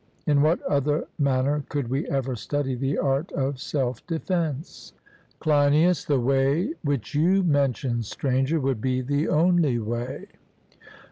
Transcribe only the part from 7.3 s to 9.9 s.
mention, Stranger, would be the only